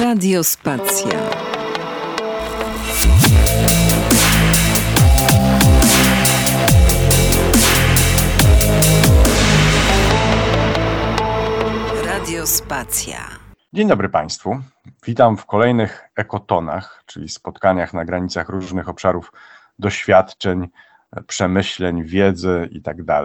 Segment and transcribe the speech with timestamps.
[0.00, 1.18] Radiospacja.
[12.04, 13.18] Radiospacja.
[13.72, 14.60] Dzień dobry Państwu.
[15.06, 19.32] Witam w kolejnych ekotonach, czyli spotkaniach na granicach różnych obszarów
[19.78, 20.68] doświadczeń,
[21.26, 23.22] przemyśleń, wiedzy itd.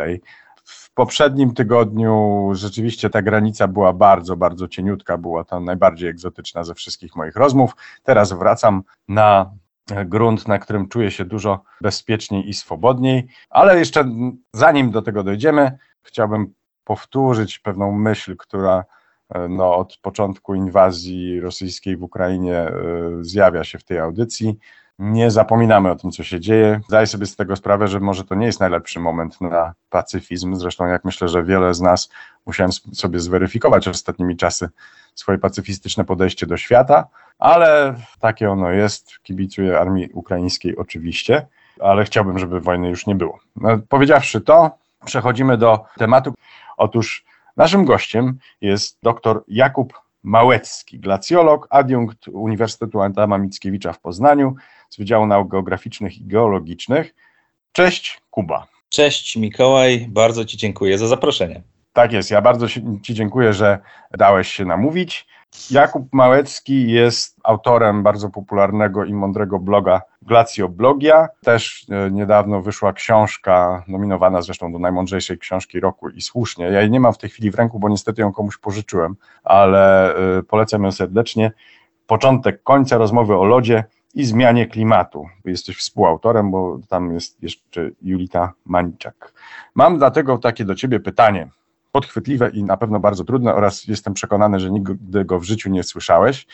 [0.95, 7.15] Poprzednim tygodniu rzeczywiście ta granica była bardzo, bardzo cieniutka, była to najbardziej egzotyczna ze wszystkich
[7.15, 7.75] moich rozmów.
[8.03, 9.51] Teraz wracam na
[10.05, 14.05] grunt, na którym czuję się dużo bezpieczniej i swobodniej, ale jeszcze
[14.53, 18.83] zanim do tego dojdziemy, chciałbym powtórzyć pewną myśl, która
[19.49, 22.71] no, od początku inwazji rosyjskiej w Ukrainie e,
[23.21, 24.57] zjawia się w tej audycji
[24.99, 26.81] nie zapominamy o tym, co się dzieje.
[26.87, 30.55] Zdaję sobie z tego sprawę, że może to nie jest najlepszy moment na pacyfizm.
[30.55, 32.09] Zresztą, jak myślę, że wiele z nas
[32.45, 34.69] musiałem sobie zweryfikować ostatnimi czasy
[35.15, 37.07] swoje pacyfistyczne podejście do świata,
[37.39, 39.19] ale takie ono jest.
[39.23, 41.47] Kibicuję armii ukraińskiej oczywiście,
[41.79, 43.39] ale chciałbym, żeby wojny już nie było.
[43.55, 44.71] No, powiedziawszy to,
[45.05, 46.33] przechodzimy do tematu.
[46.77, 47.25] Otóż
[47.57, 54.55] naszym gościem jest dr Jakub Małecki, glacjolog, adiunkt Uniwersytetu Adama Mickiewicza w Poznaniu
[54.93, 57.15] z Wydziału Nauk Geograficznych i Geologicznych.
[57.71, 58.67] Cześć, Kuba.
[58.89, 61.61] Cześć, Mikołaj, bardzo Ci dziękuję za zaproszenie.
[61.93, 62.67] Tak jest, ja bardzo
[63.01, 63.79] Ci dziękuję, że
[64.17, 65.27] dałeś się namówić.
[65.71, 71.27] Jakub Małecki jest autorem bardzo popularnego i mądrego bloga Glacjoblogia.
[71.43, 76.65] Też e, niedawno wyszła książka, nominowana zresztą do najmądrzejszej książki roku i słusznie.
[76.65, 80.15] Ja jej nie mam w tej chwili w ręku, bo niestety ją komuś pożyczyłem, ale
[80.15, 81.51] e, polecam ją serdecznie.
[82.07, 83.83] Początek końca rozmowy o lodzie
[84.13, 85.25] i zmianie klimatu.
[85.45, 89.33] Jesteś współautorem, bo tam jest jeszcze Julita Maniczak.
[89.75, 91.49] Mam dlatego takie do Ciebie pytanie
[91.91, 95.83] podchwytliwe i na pewno bardzo trudne oraz jestem przekonany, że nigdy go w życiu nie
[95.83, 96.47] słyszałeś,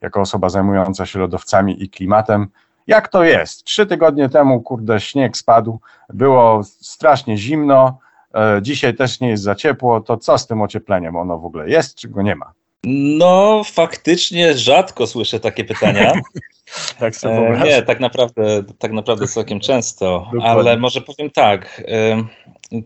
[0.00, 2.48] jako osoba zajmująca się lodowcami i klimatem.
[2.86, 3.64] Jak to jest?
[3.64, 7.98] Trzy tygodnie temu, kurde, śnieg spadł, było strasznie zimno,
[8.34, 11.16] e, dzisiaj też nie jest za ciepło, to co z tym ociepleniem?
[11.16, 12.52] Ono w ogóle jest, czy go nie ma?
[12.86, 16.12] No, faktycznie rzadko słyszę takie pytania.
[17.00, 20.48] tak sobie e, Nie, tak naprawdę, tak naprawdę całkiem często, Dokładnie.
[20.48, 21.82] ale może powiem tak.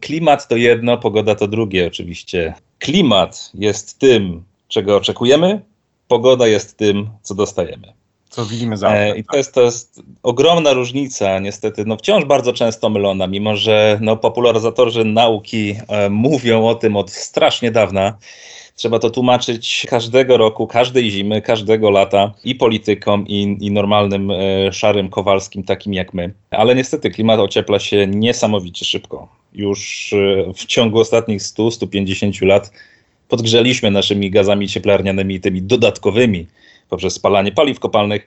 [0.01, 2.55] Klimat to jedno, pogoda to drugie oczywiście.
[2.79, 5.61] Klimat jest tym, czego oczekujemy,
[6.09, 7.93] pogoda jest tym, co dostajemy.
[8.31, 12.53] Co widzimy za e, I to jest, to jest ogromna różnica, niestety, no wciąż bardzo
[12.53, 18.19] często mylona, mimo że no, popularyzatorzy nauki e, mówią o tym od strasznie dawna.
[18.79, 24.73] Trzeba to tłumaczyć każdego roku, każdej zimy, każdego lata i politykom, i, i normalnym e,
[24.73, 26.35] szarym Kowalskim, takim jak my.
[26.51, 29.29] Ale niestety klimat ociepla się niesamowicie szybko.
[29.55, 32.73] Już e, w ciągu ostatnich 100-150 lat
[33.29, 36.47] podgrzeliśmy naszymi gazami cieplarnianymi, tymi dodatkowymi,
[36.89, 38.27] poprzez spalanie paliw kopalnych,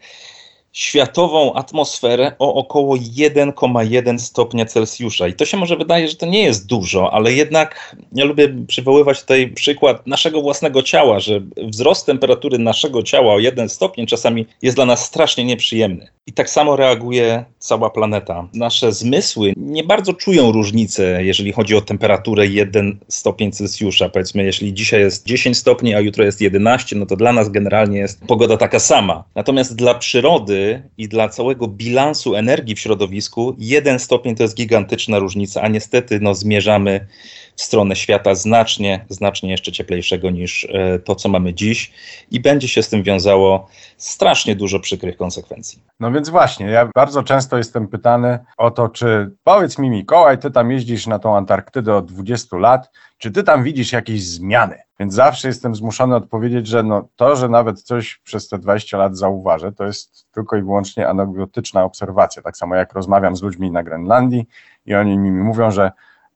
[0.73, 5.27] światową atmosferę o około 1,1 stopnia Celsjusza.
[5.27, 9.21] I to się może wydaje, że to nie jest dużo, ale jednak ja lubię przywoływać
[9.21, 14.77] tutaj przykład naszego własnego ciała, że wzrost temperatury naszego ciała o 1 stopień czasami jest
[14.77, 16.07] dla nas strasznie nieprzyjemny.
[16.27, 18.47] I tak samo reaguje cała planeta.
[18.53, 24.09] Nasze zmysły nie bardzo czują różnicę, jeżeli chodzi o temperaturę 1 stopień Celsjusza.
[24.09, 27.99] Powiedzmy, jeśli dzisiaj jest 10 stopni, a jutro jest 11, no to dla nas generalnie
[27.99, 29.23] jest pogoda taka sama.
[29.35, 30.60] Natomiast dla przyrody
[30.97, 36.19] i dla całego bilansu energii w środowisku jeden stopień to jest gigantyczna różnica, a niestety
[36.19, 37.07] no, zmierzamy
[37.56, 41.94] w stronę świata znacznie, znacznie jeszcze cieplejszego niż e, to, co mamy dziś
[42.31, 43.67] i będzie się z tym wiązało
[43.97, 45.84] strasznie dużo przykrych konsekwencji.
[46.00, 50.51] No więc właśnie, ja bardzo często jestem pytany o to, czy powiedz mi Mikołaj, ty
[50.51, 54.78] tam jeździsz na tą Antarktydę od 20 lat, czy ty tam widzisz jakieś zmiany?
[55.00, 59.17] Więc zawsze jestem zmuszony odpowiedzieć, że no to, że nawet coś przez te 20 lat
[59.17, 62.41] zauważę, to jest tylko i wyłącznie anegdotyczna obserwacja.
[62.41, 64.47] Tak samo jak rozmawiam z ludźmi na Grenlandii
[64.85, 65.91] i oni mi mówią, że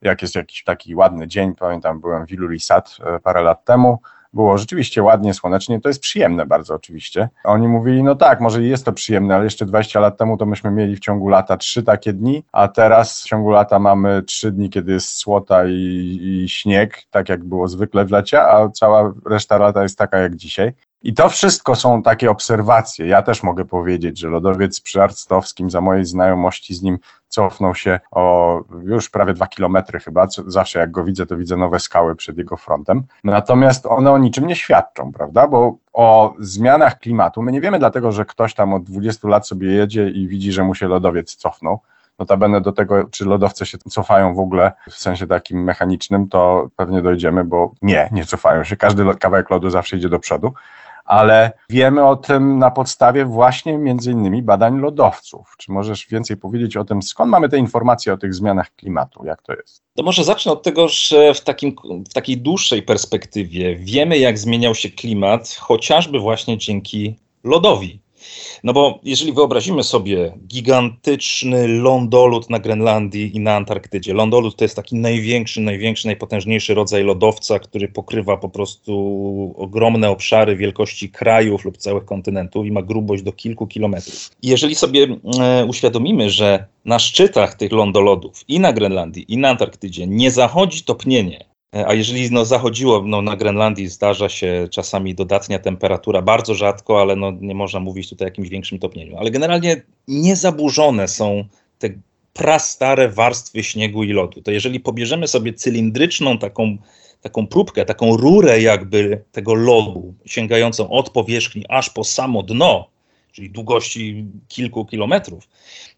[0.05, 3.99] jak jest jakiś taki ładny dzień, pamiętam, byłem w Ilulissat e, parę lat temu,
[4.35, 7.29] było rzeczywiście ładnie, słonecznie, to jest przyjemne bardzo oczywiście.
[7.43, 10.71] Oni mówili, no tak, może jest to przyjemne, ale jeszcze 20 lat temu to myśmy
[10.71, 14.69] mieli w ciągu lata trzy takie dni, a teraz w ciągu lata mamy trzy dni,
[14.69, 19.57] kiedy jest słota i, i śnieg, tak jak było zwykle w lecie, a cała reszta
[19.57, 20.73] lata jest taka jak dzisiaj.
[21.05, 23.07] I to wszystko są takie obserwacje.
[23.07, 26.97] Ja też mogę powiedzieć, że lodowiec przy Arctowskim za mojej znajomości z nim
[27.27, 30.27] cofnął się o już prawie dwa kilometry chyba.
[30.47, 33.03] Zawsze jak go widzę, to widzę nowe skały przed jego frontem.
[33.23, 35.47] Natomiast one o niczym nie świadczą, prawda?
[35.47, 39.73] Bo o zmianach klimatu my nie wiemy dlatego, że ktoś tam od 20 lat sobie
[39.73, 41.79] jedzie i widzi, że mu się lodowiec cofnął.
[42.19, 47.01] Notabene do tego, czy lodowce się cofają w ogóle w sensie takim mechanicznym, to pewnie
[47.01, 48.75] dojdziemy, bo nie, nie cofają się.
[48.75, 50.53] Każdy kawałek lodu zawsze idzie do przodu
[51.05, 55.55] ale wiemy o tym na podstawie właśnie między innymi badań lodowców.
[55.57, 59.25] Czy możesz więcej powiedzieć o tym, skąd mamy te informacje o tych zmianach klimatu?
[59.25, 59.83] Jak to jest?
[59.95, 61.75] To może zacznę od tego, że w, takim,
[62.09, 68.04] w takiej dłuższej perspektywie wiemy, jak zmieniał się klimat, chociażby właśnie dzięki lodowi.
[68.63, 74.13] No bo jeżeli wyobrazimy sobie gigantyczny lądolód na Grenlandii i na Antarktydzie.
[74.13, 78.93] Lądolód to jest taki największy, największy, najpotężniejszy rodzaj lodowca, który pokrywa po prostu
[79.57, 84.31] ogromne obszary wielkości krajów lub całych kontynentów i ma grubość do kilku kilometrów.
[84.41, 85.07] I jeżeli sobie
[85.39, 90.83] e, uświadomimy, że na szczytach tych lądolodów i na Grenlandii i na Antarktydzie nie zachodzi
[90.83, 97.01] topnienie, a jeżeli no, zachodziło, no, na Grenlandii zdarza się czasami dodatnia temperatura, bardzo rzadko,
[97.01, 99.17] ale no, nie można mówić tutaj o jakimś większym topnieniu.
[99.17, 101.43] Ale generalnie niezaburzone są
[101.79, 101.89] te
[102.33, 104.41] prastare warstwy śniegu i lodu.
[104.41, 106.77] To jeżeli pobierzemy sobie cylindryczną taką,
[107.21, 112.87] taką próbkę, taką rurę jakby tego lodu, sięgającą od powierzchni aż po samo dno,
[113.35, 115.47] czyli długości kilku kilometrów,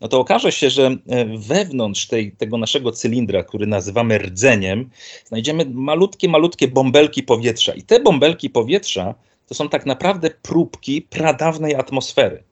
[0.02, 4.90] no to okaże się, że e, wewnątrz tej, tego naszego cylindra, który nazywamy rdzeniem,
[5.26, 7.74] znajdziemy malutkie, malutkie bąbelki powietrza.
[7.74, 9.16] I te bąbelki powietrza
[9.48, 12.44] to są tak naprawdę próbki pradawnej atmosfery.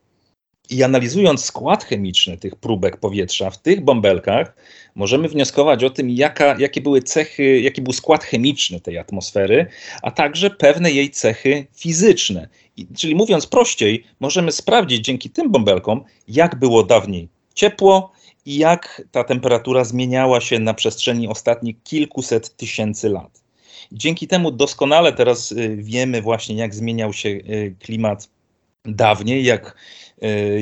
[0.70, 4.56] I analizując skład chemiczny tych próbek powietrza w tych bąbelkach,
[4.96, 9.68] możemy wnioskować o tym, jaka, jakie były cechy, jaki był skład chemiczny tej atmosfery,
[10.02, 12.48] a także pewne jej cechy fizyczne.
[12.98, 18.12] Czyli mówiąc prościej, możemy sprawdzić dzięki tym bąbelkom, jak było dawniej ciepło
[18.45, 23.44] i jak ta temperatura zmieniała się na przestrzeni ostatnich kilkuset tysięcy lat.
[23.92, 28.30] Dzięki temu doskonale teraz y, wiemy właśnie, jak zmieniał się y, klimat
[28.86, 29.77] dawniej, jak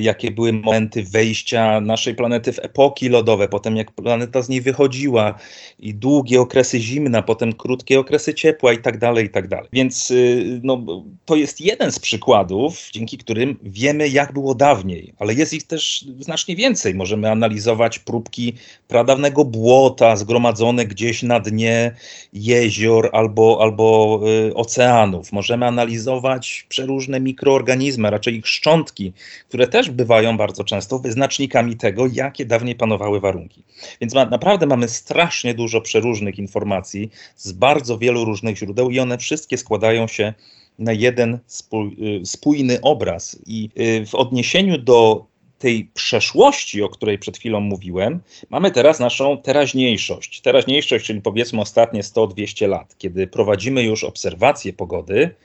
[0.01, 5.35] jakie były momenty wejścia naszej planety w epoki lodowe, potem jak planeta z niej wychodziła
[5.79, 9.69] i długie okresy zimna, potem krótkie okresy ciepła i tak dalej, i tak dalej.
[9.73, 15.33] Więc y, no, to jest jeden z przykładów, dzięki którym wiemy, jak było dawniej, ale
[15.33, 16.95] jest ich też znacznie więcej.
[16.95, 18.53] Możemy analizować próbki
[18.87, 21.95] pradawnego błota zgromadzone gdzieś na dnie
[22.33, 24.19] jezior albo, albo
[24.49, 25.31] y, oceanów.
[25.31, 29.13] Możemy analizować przeróżne mikroorganizmy, raczej ich szczątki,
[29.47, 33.63] które też bywają bardzo często wyznacznikami tego, jakie dawniej panowały warunki.
[34.01, 39.17] Więc ma, naprawdę mamy strasznie dużo przeróżnych informacji z bardzo wielu różnych źródeł i one
[39.17, 40.33] wszystkie składają się
[40.79, 43.39] na jeden y, spójny obraz.
[43.45, 45.25] I y, w odniesieniu do
[45.59, 48.19] tej przeszłości, o której przed chwilą mówiłem,
[48.49, 50.41] mamy teraz naszą teraźniejszość.
[50.41, 55.35] Teraźniejszość, czyli powiedzmy ostatnie 100-200 lat, kiedy prowadzimy już obserwacje pogody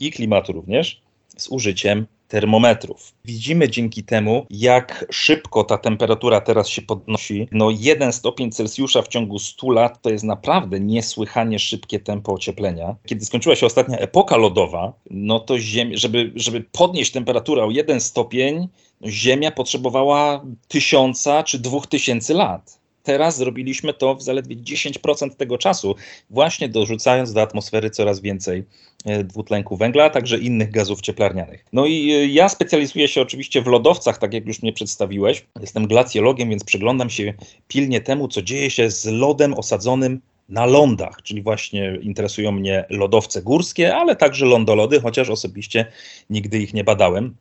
[0.00, 1.00] i klimatu również
[1.36, 3.14] z użyciem termometrów.
[3.24, 7.48] Widzimy dzięki temu, jak szybko ta temperatura teraz się podnosi.
[7.52, 12.96] No, 1 stopień Celsjusza w ciągu 100 lat to jest naprawdę niesłychanie szybkie tempo ocieplenia.
[13.06, 15.54] Kiedy skończyła się ostatnia epoka lodowa, no to
[15.92, 18.68] żeby, żeby podnieść temperaturę o 1 stopień,
[19.00, 22.83] no Ziemia potrzebowała tysiąca czy dwóch tysięcy lat.
[23.04, 25.94] Teraz zrobiliśmy to w zaledwie 10% tego czasu,
[26.30, 28.64] właśnie dorzucając do atmosfery coraz więcej
[29.04, 31.64] e, dwutlenku węgla, a także innych gazów cieplarnianych.
[31.72, 35.46] No i e, ja specjalizuję się oczywiście w lodowcach, tak jak już mnie przedstawiłeś.
[35.60, 37.34] Jestem glacjologiem, więc przyglądam się
[37.68, 43.42] pilnie temu, co dzieje się z lodem osadzonym na lądach, czyli właśnie interesują mnie lodowce
[43.42, 45.86] górskie, ale także lądolody, chociaż osobiście
[46.30, 47.36] nigdy ich nie badałem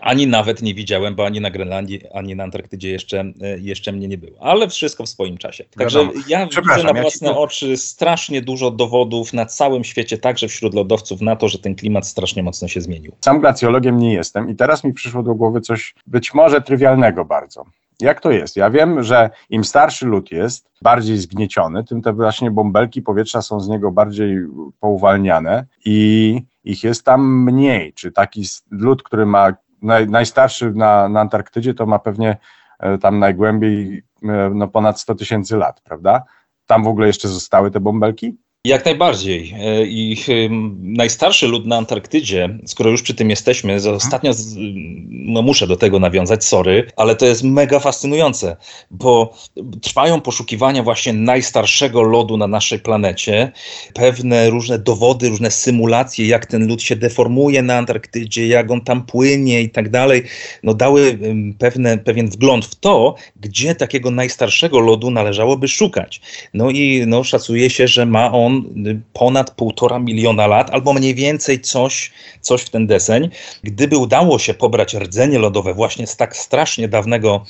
[0.00, 4.08] ani nawet nie widziałem, bo ani na Grenlandii, ani na Antarktydzie jeszcze, e, jeszcze mnie
[4.08, 4.36] nie było.
[4.40, 5.64] Ale wszystko w swoim czasie.
[5.78, 10.74] Także ja widzę na własne ja oczy strasznie dużo dowodów na całym świecie, także wśród
[10.74, 13.12] lodowców, na to, że ten klimat strasznie mocno się zmienił.
[13.20, 17.64] Sam glacjologiem nie jestem i teraz mi przyszło do głowy coś być może trywialnego bardzo.
[18.00, 18.56] Jak to jest?
[18.56, 23.60] Ja wiem, że im starszy lód jest, bardziej zgnieciony, tym te właśnie bąbelki powietrza są
[23.60, 24.38] z niego bardziej
[24.80, 27.92] pouwalniane i ich jest tam mniej.
[27.92, 32.36] Czy taki lód, który ma naj, najstarszy na, na Antarktydzie to ma pewnie
[32.78, 36.24] e, tam najgłębiej e, no ponad 100 tysięcy lat, prawda?
[36.66, 38.38] Tam w ogóle jeszcze zostały te bąbelki?
[38.64, 39.54] Jak najbardziej.
[39.58, 40.16] E, I
[40.80, 43.94] najstarszy lud na Antarktydzie, skoro już przy tym jesteśmy, mhm.
[43.94, 44.32] ostatnio,
[45.08, 48.56] no muszę do tego nawiązać, sorry, ale to jest mega fascynujące,
[48.90, 49.34] bo
[49.82, 53.52] trwają poszukiwania właśnie najstarszego lodu na naszej planecie.
[53.94, 59.06] Pewne różne dowody, różne symulacje, jak ten lód się deformuje na Antarktydzie, jak on tam
[59.06, 60.22] płynie i tak dalej,
[60.62, 61.18] no dały
[61.58, 66.20] pewne, pewien wgląd w to, gdzie takiego najstarszego lodu należałoby szukać.
[66.54, 71.14] No i no, szacuje się, że ma on on ponad półtora miliona lat, albo mniej
[71.14, 73.30] więcej coś, coś w ten deseń.
[73.62, 77.44] Gdyby udało się pobrać rdzenie lodowe właśnie z tak strasznie dawnego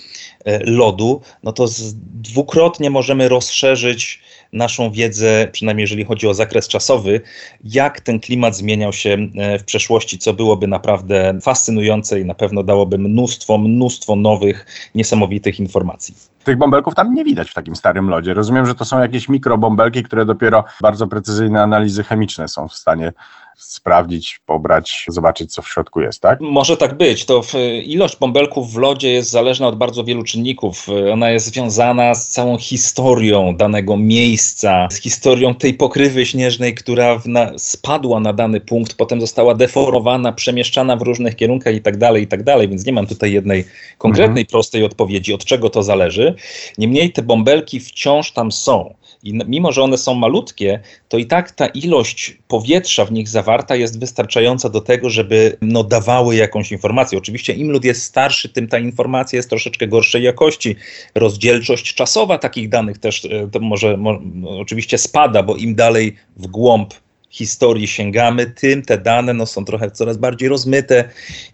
[0.45, 1.66] e, lodu, no to
[2.12, 4.21] dwukrotnie możemy rozszerzyć
[4.52, 7.21] naszą wiedzę, przynajmniej jeżeli chodzi o zakres czasowy,
[7.64, 12.62] jak ten klimat zmieniał się e, w przeszłości, co byłoby naprawdę fascynujące i na pewno
[12.62, 16.14] dałoby mnóstwo, mnóstwo nowych, niesamowitych informacji.
[16.45, 18.35] Tych bąbelków tam nie widać w takim starym lodzie.
[18.35, 23.12] Rozumiem, że to są jakieś mikrobąbelki, które dopiero bardzo precyzyjne analizy chemiczne są w stanie
[23.60, 26.40] sprawdzić, pobrać, zobaczyć, co w środku jest, tak?
[26.40, 27.24] Może tak być.
[27.24, 27.42] To
[27.84, 30.86] ilość bąbelków w lodzie jest zależna od bardzo wielu czynników.
[31.12, 37.58] Ona jest związana z całą historią danego miejsca, z historią tej pokrywy śnieżnej, która na,
[37.58, 42.26] spadła na dany punkt, potem została deformowana, przemieszczana w różnych kierunkach i tak dalej, i
[42.26, 43.64] tak dalej, więc nie mam tutaj jednej
[43.98, 44.46] konkretnej, mhm.
[44.46, 46.34] prostej odpowiedzi, od czego to zależy.
[46.78, 48.94] Niemniej te bąbelki wciąż tam są.
[49.22, 53.50] I mimo, że one są malutkie, to i tak ta ilość powietrza w nich zawarta
[53.71, 57.19] jest wystarczająca do tego, żeby no, dawały jakąś informację.
[57.19, 60.76] Oczywiście im lud jest starszy, tym ta informacja jest troszeczkę gorszej jakości.
[61.14, 64.21] Rozdzielczość czasowa takich danych też e, to może, może
[64.61, 66.95] oczywiście spada, bo im dalej w głąb
[67.30, 71.09] historii sięgamy, tym te dane no, są trochę coraz bardziej rozmyte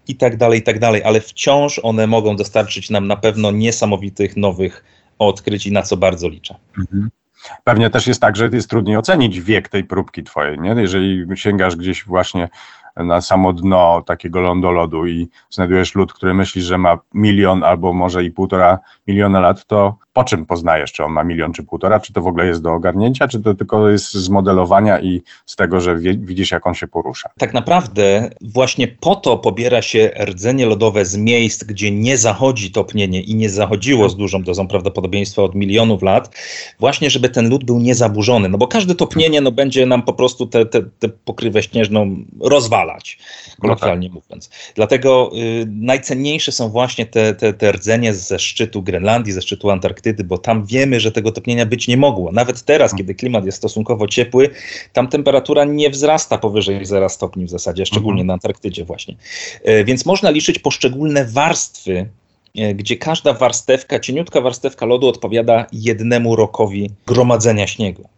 [0.07, 4.37] i tak dalej, i tak dalej, ale wciąż one mogą dostarczyć nam na pewno niesamowitych
[4.37, 4.83] nowych
[5.19, 6.55] odkryć i na co bardzo liczę.
[6.79, 7.09] Mhm.
[7.63, 10.69] Pewnie też jest tak, że jest trudniej ocenić wiek tej próbki twojej, nie?
[10.69, 12.49] Jeżeli sięgasz gdzieś właśnie
[13.03, 18.23] na samo dno takiego lądolodu i znajdujesz lód, który myśli, że ma milion albo może
[18.23, 22.13] i półtora miliona lat, to po czym poznajesz, czy on ma milion czy półtora, czy
[22.13, 25.81] to w ogóle jest do ogarnięcia, czy to tylko jest z modelowania i z tego,
[25.81, 27.29] że widzisz, jak on się porusza?
[27.37, 33.21] Tak naprawdę właśnie po to pobiera się rdzenie lodowe z miejsc, gdzie nie zachodzi topnienie
[33.21, 36.35] i nie zachodziło z dużą dozą prawdopodobieństwa od milionów lat,
[36.79, 40.45] właśnie żeby ten lód był niezaburzony, no bo każde topnienie no, będzie nam po prostu
[40.47, 40.65] tę
[41.25, 42.86] pokrywę śnieżną rozwalać,
[43.61, 44.23] kolokwialnie no tak.
[44.23, 44.49] mówiąc.
[44.75, 50.23] Dlatego y, najcenniejsze są właśnie te, te, te rdzenie ze szczytu Grenlandii, ze szczytu Antarktydy,
[50.23, 52.31] bo tam wiemy, że tego topnienia być nie mogło.
[52.31, 54.49] Nawet teraz, kiedy klimat jest stosunkowo ciepły,
[54.93, 58.27] tam temperatura nie wzrasta powyżej 0 stopni w zasadzie, szczególnie mhm.
[58.27, 59.15] na Antarktydzie właśnie.
[59.63, 62.09] E, więc można liczyć poszczególne warstwy
[62.55, 68.09] e, gdzie każda warstewka, cieniutka warstewka lodu odpowiada jednemu rokowi gromadzenia śniegu.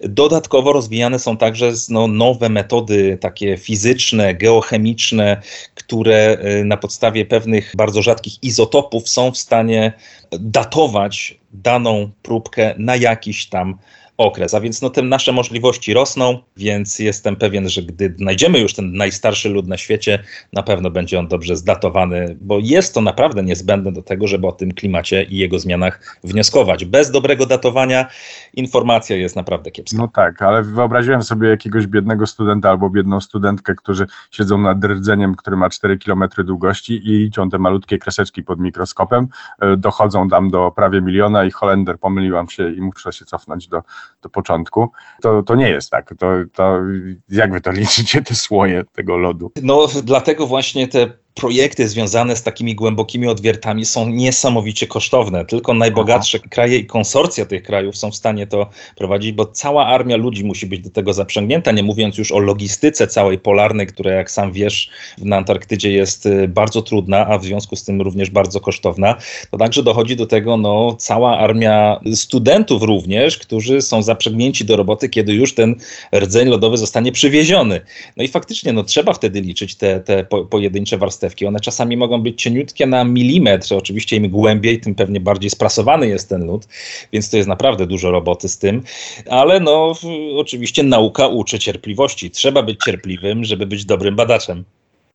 [0.00, 5.42] Dodatkowo rozwijane są także no, nowe metody takie fizyczne, geochemiczne,
[5.74, 9.92] które y, na podstawie pewnych bardzo rzadkich izotopów są w stanie
[10.30, 13.78] datować daną próbkę na jakiś tam
[14.18, 14.54] okres.
[14.54, 18.92] A więc no, te nasze możliwości rosną, więc jestem pewien, że gdy znajdziemy już ten
[18.92, 20.18] najstarszy lud na świecie,
[20.52, 24.52] na pewno będzie on dobrze zdatowany, bo jest to naprawdę niezbędne do tego, żeby o
[24.52, 26.84] tym klimacie i jego zmianach wnioskować.
[26.84, 28.06] Bez dobrego datowania
[28.54, 29.96] informacja jest naprawdę kiepska.
[29.98, 35.34] No tak, ale wyobraziłem sobie jakiegoś biednego studenta albo biedną studentkę, którzy siedzą nad rdzeniem,
[35.34, 39.28] który ma 4 km długości i liczą te malutkie kreseczki pod mikroskopem,
[39.60, 43.82] e, dochodzą tam do prawie miliona i Holender pomyliłam się i muszę się cofnąć do
[44.22, 44.90] do początku,
[45.22, 46.14] to, to nie jest tak.
[46.18, 46.80] To, to
[47.28, 49.52] jak wy to liczycie, te słoje tego lodu?
[49.62, 55.44] No, dlatego właśnie te projekty związane z takimi głębokimi odwiertami są niesamowicie kosztowne.
[55.44, 56.48] Tylko najbogatsze Aha.
[56.50, 60.66] kraje i konsorcja tych krajów są w stanie to prowadzić, bo cała armia ludzi musi
[60.66, 64.90] być do tego zaprzęgnięta, nie mówiąc już o logistyce całej polarnej, która jak sam wiesz
[65.18, 69.16] na Antarktydzie jest y, bardzo trudna, a w związku z tym również bardzo kosztowna.
[69.50, 75.08] To także dochodzi do tego no, cała armia studentów również, którzy są zaprzęgnięci do roboty,
[75.08, 75.74] kiedy już ten
[76.14, 77.80] rdzeń lodowy zostanie przywieziony.
[78.16, 82.22] No i faktycznie no, trzeba wtedy liczyć te, te po, pojedyncze warstwy one czasami mogą
[82.22, 83.74] być cieniutkie na milimetr.
[83.74, 86.66] Oczywiście im głębiej, tym pewnie bardziej sprasowany jest ten lód,
[87.12, 88.82] więc to jest naprawdę dużo roboty z tym.
[89.30, 89.94] Ale no,
[90.36, 92.30] oczywiście nauka uczy cierpliwości.
[92.30, 94.64] Trzeba być cierpliwym, żeby być dobrym badaczem.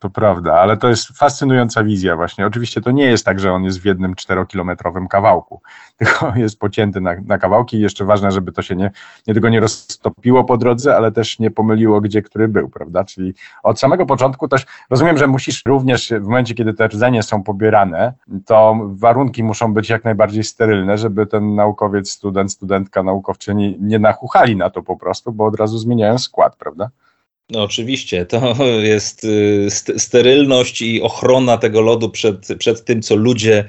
[0.01, 2.48] To prawda, ale to jest fascynująca wizja właśnie.
[2.48, 5.62] Oczywiście to nie jest tak, że on jest w jednym czterokilometrowym kawałku,
[5.98, 8.91] tylko jest pocięty na, na kawałki i jeszcze ważne, żeby to się nie,
[9.27, 13.03] nie tylko nie roztopiło po drodze, ale też nie pomyliło, gdzie który był, prawda?
[13.03, 17.43] Czyli od samego początku też rozumiem, że musisz również w momencie, kiedy te rdzenie są
[17.43, 18.13] pobierane,
[18.46, 24.55] to warunki muszą być jak najbardziej sterylne, żeby ten naukowiec, student, studentka, naukowczyni nie nachuchali
[24.55, 26.89] na to po prostu, bo od razu zmieniają skład, prawda?
[27.51, 28.55] No oczywiście, to
[28.93, 29.67] jest y,
[29.98, 33.65] sterylność i ochrona tego lodu przed, przed tym, co ludzie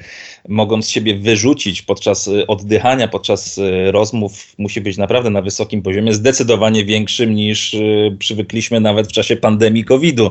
[0.49, 5.83] mogą z siebie wyrzucić podczas y, oddychania, podczas y, rozmów, musi być naprawdę na wysokim
[5.83, 7.77] poziomie, zdecydowanie większym niż
[8.19, 10.31] przywykliśmy nawet w czasie pandemii COVID-u.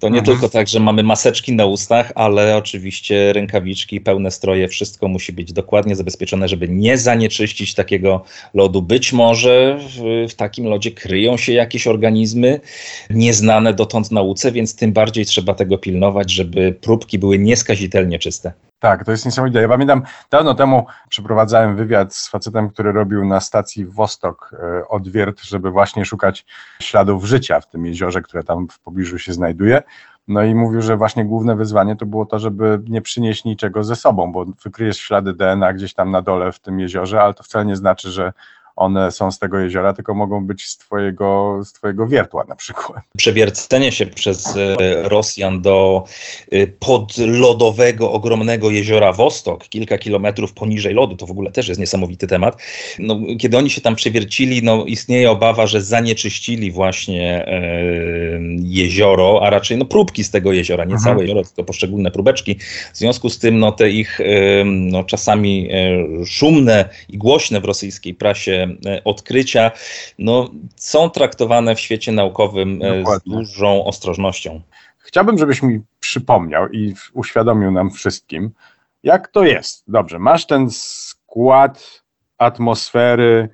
[0.00, 0.24] To nie mhm.
[0.24, 5.52] tylko tak, że mamy maseczki na ustach, ale oczywiście rękawiczki, pełne stroje, wszystko musi być
[5.52, 8.82] dokładnie zabezpieczone, żeby nie zanieczyścić takiego lodu.
[8.82, 12.60] Być może w, w takim lodzie kryją się jakieś organizmy
[13.10, 18.52] nieznane dotąd nauce, więc tym bardziej trzeba tego pilnować, żeby próbki były nieskazitelnie czyste.
[18.80, 19.62] Tak, to jest niesamowite.
[19.62, 25.42] Ja pamiętam, dawno temu przeprowadzałem wywiad z facetem, który robił na stacji Wostok e, odwiert,
[25.42, 26.46] żeby właśnie szukać
[26.82, 29.82] śladów życia w tym jeziorze, które tam w pobliżu się znajduje.
[30.28, 33.96] No i mówił, że właśnie główne wyzwanie to było to, żeby nie przynieść niczego ze
[33.96, 37.64] sobą, bo wykryjesz ślady DNA gdzieś tam na dole w tym jeziorze, ale to wcale
[37.64, 38.32] nie znaczy, że
[38.80, 43.02] one są z tego jeziora, tylko mogą być z twojego, z twojego wiertła na przykład.
[43.16, 44.76] Przewiercenie się przez e,
[45.08, 46.04] Rosjan do
[46.50, 52.26] e, podlodowego, ogromnego jeziora Wostok, kilka kilometrów poniżej lodu, to w ogóle też jest niesamowity
[52.26, 52.62] temat.
[52.98, 57.62] No, kiedy oni się tam przewiercili, no, istnieje obawa, że zanieczyścili właśnie e,
[58.62, 61.04] jezioro, a raczej no, próbki z tego jeziora, nie mhm.
[61.04, 62.56] całe jezioro, tylko poszczególne próbeczki.
[62.92, 64.20] W związku z tym no, te ich
[64.64, 65.68] no, czasami
[66.26, 68.69] szumne i głośne w rosyjskiej prasie
[69.04, 69.70] odkrycia
[70.18, 73.32] no, są traktowane w świecie naukowym e, Dokładnie.
[73.32, 74.60] z dużą ostrożnością.
[74.98, 78.50] Chciałbym, żebyś mi przypomniał i uświadomił nam wszystkim,
[79.02, 79.84] jak to jest.
[79.88, 82.02] Dobrze, masz ten skład
[82.38, 83.48] atmosfery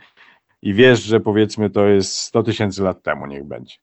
[0.63, 3.75] i wiesz, że powiedzmy to jest 100 tysięcy lat temu, niech będzie.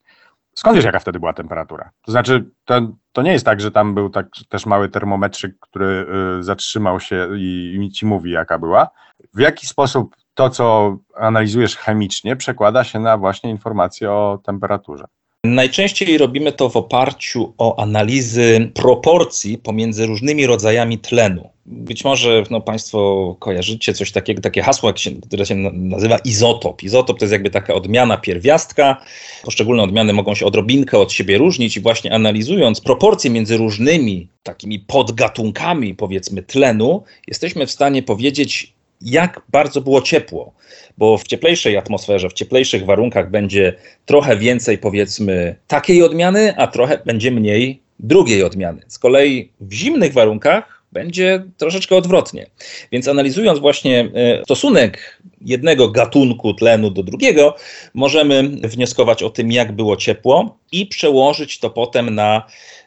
[0.54, 1.90] Skąd wiesz, jaka wtedy była temperatura?
[2.02, 2.80] To znaczy, to,
[3.12, 6.06] to nie jest tak, że tam był tak, też mały termometrzyk, który
[6.38, 8.90] y, zatrzymał się i, i ci mówi, jaka była.
[9.34, 15.04] W jaki sposób to, co analizujesz chemicznie, przekłada się na właśnie informacje o temperaturze.
[15.44, 21.50] Najczęściej robimy to w oparciu o analizy proporcji pomiędzy różnymi rodzajami tlenu.
[21.66, 24.92] Być może no, Państwo kojarzycie coś takiego, takie hasło,
[25.26, 26.82] które się nazywa izotop.
[26.82, 28.96] Izotop to jest jakby taka odmiana pierwiastka.
[29.44, 34.78] Poszczególne odmiany mogą się odrobinkę od siebie różnić i właśnie analizując proporcje między różnymi takimi
[34.78, 40.52] podgatunkami, powiedzmy, tlenu, jesteśmy w stanie powiedzieć, jak bardzo było ciepło,
[40.98, 43.72] bo w cieplejszej atmosferze, w cieplejszych warunkach będzie
[44.06, 48.82] trochę więcej, powiedzmy, takiej odmiany, a trochę będzie mniej drugiej odmiany.
[48.88, 52.46] Z kolei w zimnych warunkach będzie troszeczkę odwrotnie.
[52.92, 57.56] Więc analizując właśnie e, stosunek jednego gatunku tlenu do drugiego,
[57.94, 62.42] możemy wnioskować o tym, jak było ciepło i przełożyć to potem na,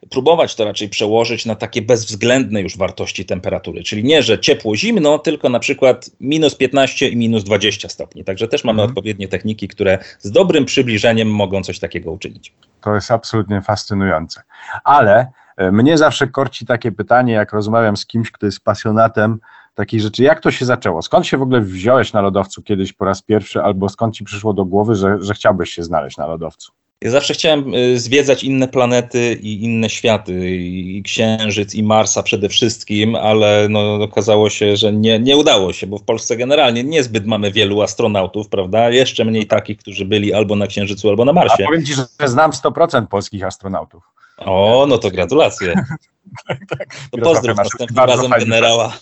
[0.09, 3.83] próbować to raczej przełożyć na takie bezwzględne już wartości temperatury.
[3.83, 8.23] Czyli nie, że ciepło, zimno, tylko na przykład minus 15 i minus 20 stopni.
[8.23, 8.89] Także też mamy mhm.
[8.89, 12.53] odpowiednie techniki, które z dobrym przybliżeniem mogą coś takiego uczynić.
[12.81, 14.41] To jest absolutnie fascynujące.
[14.83, 15.27] Ale
[15.71, 19.39] mnie zawsze korci takie pytanie, jak rozmawiam z kimś, kto jest pasjonatem
[19.75, 20.23] takich rzeczy.
[20.23, 21.01] Jak to się zaczęło?
[21.01, 24.53] Skąd się w ogóle wziąłeś na lodowcu kiedyś po raz pierwszy, albo skąd ci przyszło
[24.53, 26.71] do głowy, że, że chciałbyś się znaleźć na lodowcu?
[27.01, 32.49] Ja zawsze chciałem y, zwiedzać inne planety i inne światy, i Księżyc, i Marsa przede
[32.49, 37.25] wszystkim, ale no, okazało się, że nie, nie udało się, bo w Polsce generalnie niezbyt
[37.25, 38.89] mamy wielu astronautów, prawda?
[38.89, 41.63] Jeszcze mniej takich, którzy byli albo na Księżycu, albo na Marsie.
[41.63, 44.16] A powiem ci, że znam 100% polskich astronautów.
[44.37, 45.73] O, no to gratulacje.
[46.47, 46.87] tak, tak.
[47.11, 48.93] To pozdrow następnym razem generała.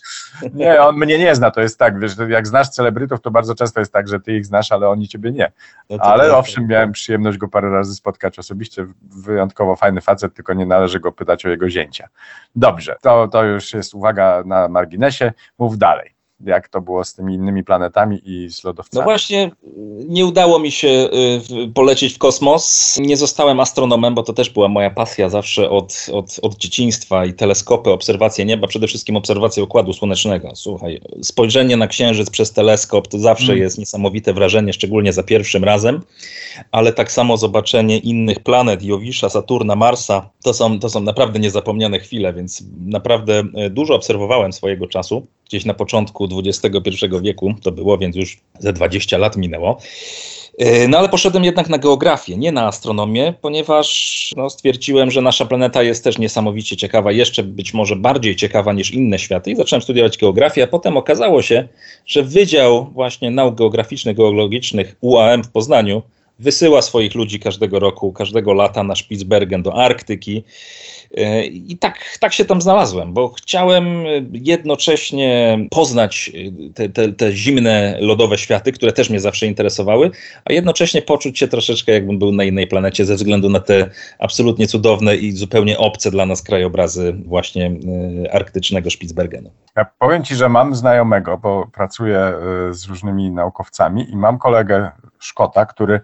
[0.54, 3.80] Nie, on mnie nie zna, to jest tak, wiesz, jak znasz celebrytów, to bardzo często
[3.80, 5.52] jest tak, że ty ich znasz, ale oni ciebie nie.
[5.90, 6.70] No ale tak, owszem, tak.
[6.70, 11.46] miałem przyjemność go parę razy spotkać osobiście, wyjątkowo fajny facet, tylko nie należy go pytać
[11.46, 12.08] o jego zięcia.
[12.56, 17.34] Dobrze, to, to już jest uwaga na marginesie, mów dalej jak to było z tymi
[17.34, 19.00] innymi planetami i z lodowcami.
[19.00, 19.52] No właśnie,
[20.08, 22.98] nie udało mi się y, polecieć w kosmos.
[23.02, 27.34] Nie zostałem astronomem, bo to też była moja pasja zawsze od, od, od dzieciństwa i
[27.34, 30.52] teleskopy, obserwacje nieba, przede wszystkim obserwacje Układu Słonecznego.
[30.56, 33.64] Słuchaj, spojrzenie na Księżyc przez teleskop to zawsze mm.
[33.64, 36.02] jest niesamowite wrażenie, szczególnie za pierwszym razem,
[36.72, 42.00] ale tak samo zobaczenie innych planet, Jowisza, Saturna, Marsa, to są, to są naprawdę niezapomniane
[42.00, 45.74] chwile, więc naprawdę y, dużo obserwowałem swojego czasu gdzieś na
[46.28, 49.78] początku XXI wieku to było, więc już ze 20 lat minęło.
[50.58, 55.46] E, no ale poszedłem jednak na geografię, nie na astronomię, ponieważ no, stwierdziłem, że nasza
[55.46, 59.82] planeta jest też niesamowicie ciekawa, jeszcze być może bardziej ciekawa niż inne światy i zacząłem
[59.82, 61.68] studiować geografię, a potem okazało się,
[62.06, 66.02] że Wydział właśnie Nauk Geograficznych, Geologicznych UAM w Poznaniu
[66.40, 70.44] wysyła swoich ludzi każdego roku, każdego lata na Spitsbergen do Arktyki.
[71.18, 76.32] E, I tak, tak się tam znalazłem, bo chciałem jednocześnie poznać
[76.76, 80.12] te, te, te, zimne, lodowe światy, które też mnie zawsze interesowały,
[80.46, 84.68] a jednocześnie poczuć się troszeczkę jakbym był na innej planecie ze względu na te absolutnie
[84.68, 87.72] cudowne i zupełnie obce dla nas krajobrazy właśnie
[88.26, 89.52] e, arktycznego Spitsbergenu.
[89.78, 92.34] Ja powiem Ci, że mam znajomego, bo pracuję e,
[92.74, 96.02] z różnymi naukowcami i mam kolegę Szkota, który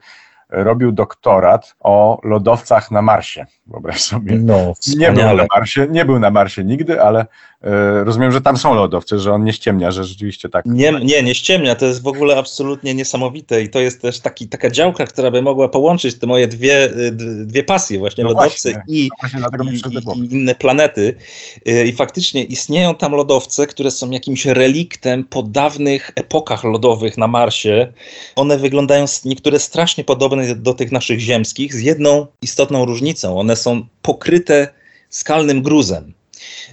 [0.49, 3.45] robił doktorat o lodowcach na Marsie.
[3.71, 4.35] Wyobraź sobie.
[4.35, 7.25] No, nie był na Marsie, nie był na Marsie nigdy, ale
[7.63, 10.65] e, rozumiem, że tam są lodowce, że on nie ściemnia, że rzeczywiście tak.
[10.65, 14.47] Nie, nie, nie ściemnia, to jest w ogóle absolutnie niesamowite i to jest też taki,
[14.47, 17.11] taka działka, która by mogła połączyć te moje dwie, y,
[17.45, 21.15] dwie pasje, właśnie no lodowce właśnie, i, no i, i, i, inne planety.
[21.67, 27.27] Y, I faktycznie istnieją tam lodowce, które są jakimś reliktem po dawnych epokach lodowych na
[27.27, 27.93] Marsie.
[28.35, 33.39] One wyglądają niektóre strasznie podobne do tych naszych ziemskich, z jedną istotną różnicą.
[33.39, 34.67] One są pokryte
[35.09, 36.13] skalnym gruzem.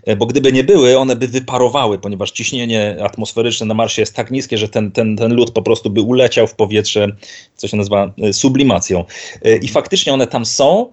[0.05, 4.31] E, bo gdyby nie były, one by wyparowały, ponieważ ciśnienie atmosferyczne na Marsie jest tak
[4.31, 7.09] niskie, że ten, ten, ten lód po prostu by uleciał w powietrze,
[7.57, 9.05] co się nazywa e, sublimacją.
[9.43, 10.93] E, I faktycznie one tam są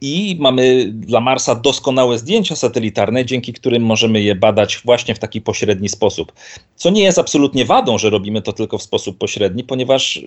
[0.00, 5.40] i mamy dla Marsa doskonałe zdjęcia satelitarne, dzięki którym możemy je badać właśnie w taki
[5.40, 6.32] pośredni sposób.
[6.76, 10.20] Co nie jest absolutnie wadą, że robimy to tylko w sposób pośredni, ponieważ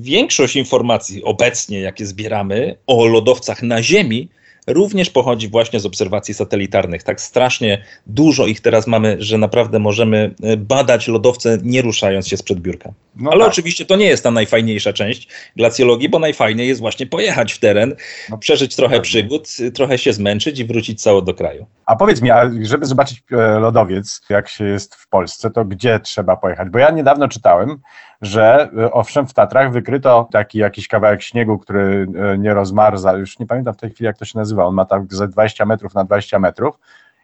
[0.00, 4.28] większość informacji obecnie, jakie zbieramy o lodowcach na Ziemi,
[4.72, 7.02] również pochodzi właśnie z obserwacji satelitarnych.
[7.02, 12.36] Tak strasznie dużo ich teraz mamy, że naprawdę możemy e, badać lodowce nie ruszając się
[12.36, 12.92] sprzed biurka.
[13.16, 13.52] No Ale tak.
[13.52, 17.94] oczywiście to nie jest ta najfajniejsza część glacjologii, bo najfajniej jest właśnie pojechać w teren,
[18.30, 21.66] no, przeżyć trochę przygód, trochę się zmęczyć i wrócić cało do kraju.
[21.86, 26.00] A powiedz mi, a żeby zobaczyć e, lodowiec, jak się jest w Polsce, to gdzie
[26.00, 26.68] trzeba pojechać?
[26.68, 27.78] Bo ja niedawno czytałem,
[28.20, 33.38] że e, owszem w Tatrach wykryto taki jakiś kawałek śniegu, który e, nie rozmarza, już
[33.38, 35.94] nie pamiętam w tej chwili jak to się nazywa, on ma tak ze 20 metrów
[35.94, 36.78] na 20 metrów.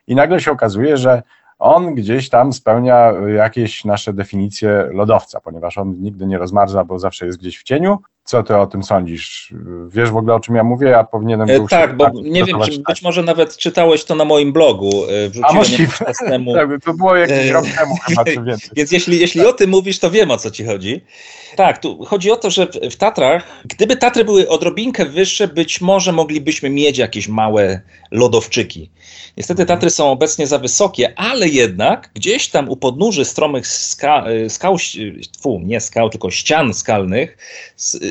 [0.07, 1.23] I nagle się okazuje, że
[1.59, 7.27] on gdzieś tam spełnia jakieś nasze definicje lodowca, ponieważ on nigdy nie rozmarza, bo zawsze
[7.27, 7.99] jest gdzieś w cieniu.
[8.27, 9.55] Co ty o tym sądzisz?
[9.89, 10.89] Wiesz w ogóle o czym ja mówię?
[10.89, 11.51] Ja powinienem.
[11.51, 14.91] E, tak, bo tak, nie wiem, czy być może nawet czytałeś to na moim blogu.
[15.05, 15.93] E, wrzuciłem A możliwe.
[16.29, 16.55] Temu.
[16.57, 18.71] tak, to było jakiś rok temu chyba, czy więcej.
[18.77, 21.05] Więc jeśli, jeśli o tym mówisz, to wiem o co ci chodzi.
[21.57, 26.13] Tak, tu chodzi o to, że w Tatrach, gdyby Tatry były odrobinkę wyższe, być może
[26.13, 28.91] moglibyśmy mieć jakieś małe lodowczyki.
[29.37, 34.51] Niestety Tatry są obecnie za wysokie, ale jednak gdzieś tam u podnóży stromych ska, e,
[34.51, 34.77] skał,
[35.33, 37.39] tfu, nie skał, tylko ścian skalnych,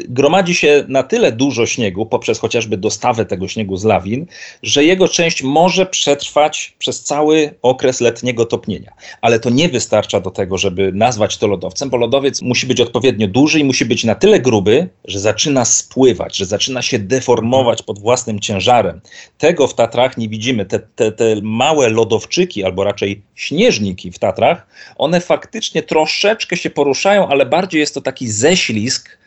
[0.10, 4.26] gromadzi się na tyle dużo śniegu poprzez chociażby dostawę tego śniegu z lawin,
[4.64, 8.92] że jego część może przetrwać przez cały okres letniego topnienia.
[9.22, 13.28] Ale to nie wystarcza do tego, żeby nazwać to lodowcem, bo lodowiec musi być odpowiednio
[13.28, 18.00] duży i musi być na tyle gruby, że zaczyna spływać, że zaczyna się deformować pod
[18.00, 19.02] własnym ciężarem.
[19.38, 20.66] Tego w Tatrach nie widzimy.
[20.66, 27.28] Te, te, te małe lodowczyki, albo raczej śnieżniki w Tatrach, one faktycznie troszeczkę się poruszają,
[27.28, 29.18] ale bardziej jest to taki ześlizg,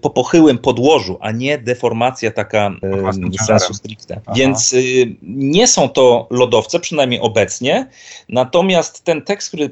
[0.00, 2.70] po pochyłym podłożu, a nie deformacja taka
[3.46, 4.20] sensu stricte.
[4.26, 4.32] Aha.
[4.36, 7.88] Więc y, nie są to lodowce, przynajmniej obecnie.
[8.28, 9.70] Natomiast ten tekst, który,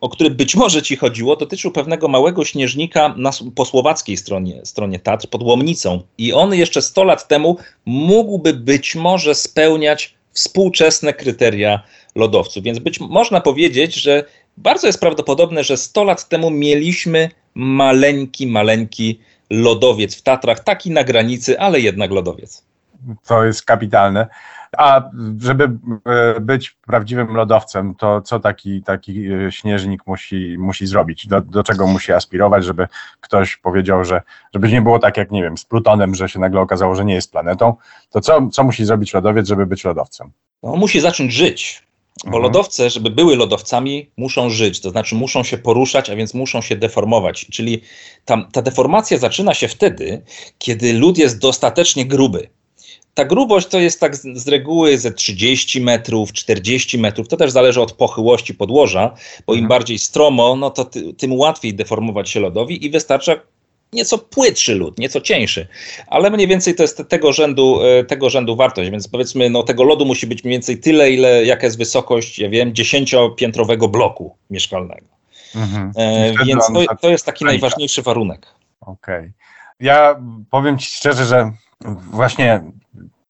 [0.00, 4.98] o który być może ci chodziło, dotyczył pewnego małego śnieżnika na, po słowackiej stronie, stronie
[4.98, 6.02] Tatr, pod Łomnicą.
[6.18, 11.82] I on jeszcze 100 lat temu mógłby być może spełniać współczesne kryteria
[12.14, 12.62] lodowców.
[12.62, 14.24] Więc być można powiedzieć, że
[14.56, 21.04] bardzo jest prawdopodobne, że 100 lat temu mieliśmy maleńki, maleńki lodowiec w Tatrach, taki na
[21.04, 22.64] granicy, ale jednak lodowiec.
[23.26, 24.26] To jest kapitalne.
[24.78, 25.70] A żeby
[26.06, 31.26] e, być prawdziwym lodowcem, to co taki, taki e, śnieżnik musi, musi zrobić?
[31.26, 32.88] Do, do czego musi aspirować, żeby
[33.20, 34.22] ktoś powiedział, że
[34.54, 37.14] żeby nie było tak jak, nie wiem, z Plutonem, że się nagle okazało, że nie
[37.14, 37.74] jest planetą,
[38.10, 40.30] to co, co musi zrobić lodowiec, żeby być lodowcem?
[40.62, 41.83] No, on musi zacząć żyć.
[42.22, 42.42] Bo mhm.
[42.42, 46.76] lodowce, żeby były lodowcami, muszą żyć, to znaczy muszą się poruszać, a więc muszą się
[46.76, 47.46] deformować.
[47.52, 47.80] Czyli
[48.24, 50.22] tam, ta deformacja zaczyna się wtedy,
[50.58, 52.48] kiedy lód jest dostatecznie gruby.
[53.14, 57.28] Ta grubość to jest tak z, z reguły ze 30 metrów, 40 metrów.
[57.28, 59.14] To też zależy od pochyłości podłoża,
[59.46, 59.68] bo im mhm.
[59.68, 63.36] bardziej stromo, no to ty, tym łatwiej deformować się lodowi i wystarcza
[63.94, 65.66] nieco płytszy lód, nieco cieńszy,
[66.06, 69.84] ale mniej więcej to jest tego rzędu, e, tego rzędu wartość, więc powiedzmy, no tego
[69.84, 75.06] lodu musi być mniej więcej tyle, ile jaka jest wysokość, ja wiem, dziesięciopiętrowego bloku mieszkalnego.
[75.56, 75.92] Mhm.
[75.96, 78.46] E, więc to, to, jest taki najważniejszy warunek.
[78.80, 79.18] Okej.
[79.18, 79.32] Okay.
[79.80, 80.16] Ja
[80.50, 81.52] powiem Ci szczerze, że
[82.10, 82.62] właśnie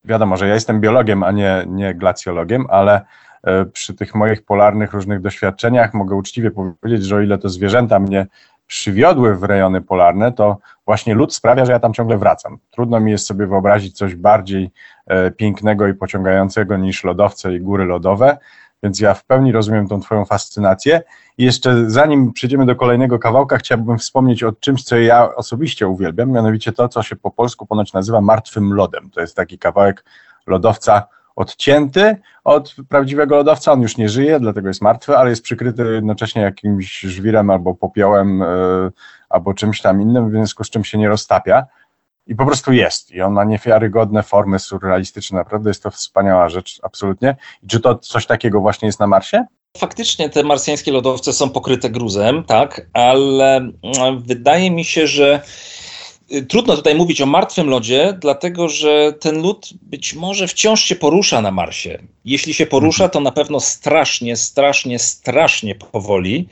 [0.05, 3.01] wiadomo, że ja jestem biologiem, a nie, nie glacjologiem, ale
[3.43, 7.99] e, przy tych moich polarnych różnych doświadczeniach mogę uczciwie powiedzieć, że o ile to zwierzęta
[7.99, 8.27] mnie
[8.67, 12.59] przywiodły w rejony polarne, to właśnie lód sprawia, że ja tam ciągle wracam.
[12.71, 14.71] Trudno mi jest sobie wyobrazić coś bardziej
[15.07, 18.39] e, pięknego i pociągającego niż lodowce i góry lodowe,
[18.83, 21.03] więc ja w pełni rozumiem tą Twoją fascynację.
[21.39, 26.31] I jeszcze zanim przejdziemy do kolejnego kawałka, chciałbym wspomnieć o czymś, co ja osobiście uwielbiam,
[26.31, 29.11] mianowicie to, co się po polsku ponoć nazywa martwym lodem.
[29.11, 30.05] To jest taki kawałek
[30.47, 33.73] lodowca odcięty od prawdziwego lodowca.
[33.73, 38.43] On już nie żyje, dlatego jest martwy, ale jest przykryty jednocześnie jakimś żwirem albo popiołem,
[38.43, 38.47] e,
[39.29, 41.67] albo czymś tam innym, w związku z czym się nie roztapia.
[42.27, 43.11] i po prostu jest.
[43.11, 45.39] I on ma niewiarygodne formy surrealistyczne.
[45.39, 47.37] Naprawdę jest to wspaniała rzecz, absolutnie.
[47.63, 49.45] I czy to coś takiego właśnie jest na Marsie?
[49.77, 55.41] Faktycznie te marsjańskie lodowce są pokryte gruzem, tak, ale mm, wydaje mi się, że
[56.49, 61.41] trudno tutaj mówić o martwym lodzie, dlatego że ten lód być może wciąż się porusza
[61.41, 61.99] na Marsie.
[62.25, 66.49] Jeśli się porusza, to na pewno strasznie, strasznie, strasznie powoli.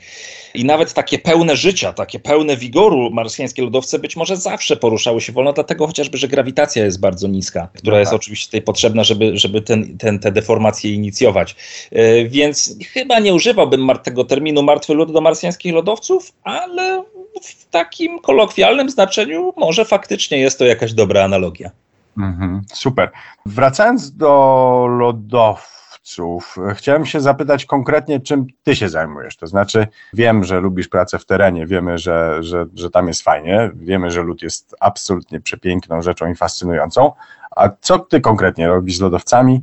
[0.53, 5.33] I nawet takie pełne życia, takie pełne wigoru marsjańskie lodowce być może zawsze poruszały się
[5.33, 9.61] wolno, dlatego chociażby, że grawitacja jest bardzo niska, która jest oczywiście tutaj potrzebna, żeby, żeby
[9.61, 11.55] ten, ten, te deformacje inicjować.
[11.93, 17.03] Y, więc chyba nie używałbym tego terminu martwy lód do marsjańskich lodowców, ale
[17.41, 21.71] w takim kolokwialnym znaczeniu może faktycznie jest to jakaś dobra analogia.
[22.17, 23.11] Mhm, super.
[23.45, 29.37] Wracając do lodowców, chciałem się zapytać konkretnie, czym ty się zajmujesz.
[29.37, 33.71] To znaczy, wiem, że lubisz pracę w terenie, wiemy, że, że, że tam jest fajnie,
[33.75, 37.11] wiemy, że lód jest absolutnie przepiękną rzeczą i fascynującą.
[37.55, 39.61] A co ty konkretnie robisz z lodowcami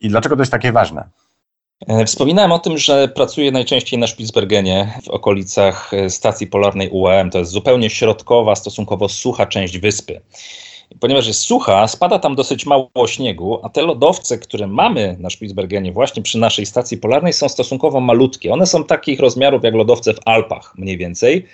[0.00, 1.08] i dlaczego to jest takie ważne?
[1.86, 7.30] E, wspominałem o tym, że pracuję najczęściej na Spitsbergenie w okolicach e, stacji polarnej UAM.
[7.30, 10.20] To jest zupełnie środkowa, stosunkowo sucha część wyspy.
[11.00, 15.92] Ponieważ jest sucha, spada tam dosyć mało śniegu, a te lodowce, które mamy na Spitsbergenie
[15.92, 18.52] właśnie przy naszej stacji polarnej są stosunkowo malutkie.
[18.52, 21.46] One są takich rozmiarów jak lodowce w Alpach mniej więcej.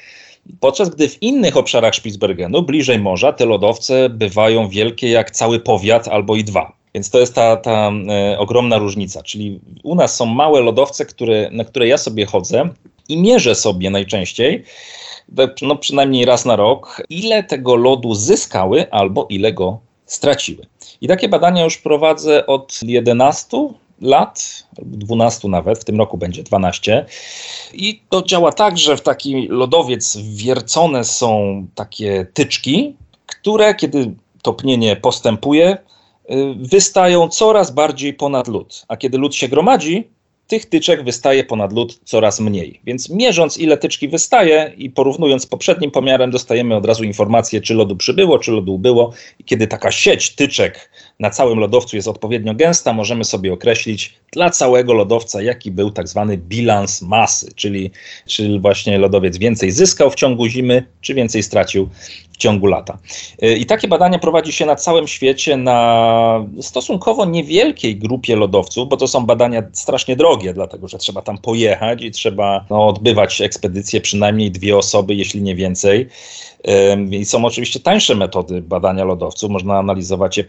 [0.61, 6.09] Podczas gdy w innych obszarach Spitsbergenu, bliżej morza, te lodowce bywają wielkie jak cały powiat
[6.09, 6.84] albo i dwa.
[6.95, 9.23] Więc to jest ta, ta e, ogromna różnica.
[9.23, 12.69] Czyli u nas są małe lodowce, które, na które ja sobie chodzę
[13.09, 14.65] i mierzę sobie najczęściej,
[15.63, 20.67] no przynajmniej raz na rok, ile tego lodu zyskały albo ile go straciły.
[21.01, 23.69] I takie badania już prowadzę od 11
[24.01, 27.07] lat, 12 nawet, w tym roku będzie 12.
[27.73, 34.97] I to działa tak, że w taki lodowiec wiercone są takie tyczki, które kiedy topnienie
[34.97, 35.79] postępuje,
[36.57, 38.85] wystają coraz bardziej ponad lód.
[38.89, 40.05] A kiedy lód się gromadzi,
[40.47, 42.81] tych tyczek wystaje ponad lód coraz mniej.
[42.85, 47.75] Więc mierząc, ile tyczki wystaje i porównując z poprzednim pomiarem, dostajemy od razu informację, czy
[47.75, 49.13] lodu przybyło, czy lodu ubyło.
[49.39, 54.50] I kiedy taka sieć tyczek na całym lodowcu jest odpowiednio gęsta, możemy sobie określić dla
[54.50, 57.90] całego lodowca, jaki był tak zwany bilans masy, czyli
[58.27, 61.88] czy właśnie lodowiec więcej zyskał w ciągu zimy, czy więcej stracił
[62.33, 62.98] w ciągu lata.
[63.42, 68.96] Y, I takie badania prowadzi się na całym świecie na stosunkowo niewielkiej grupie lodowców, bo
[68.96, 74.00] to są badania strasznie drogie, dlatego że trzeba tam pojechać i trzeba no, odbywać ekspedycje
[74.00, 76.09] przynajmniej dwie osoby, jeśli nie więcej.
[77.11, 80.44] I są oczywiście tańsze metody badania lodowców, można analizować je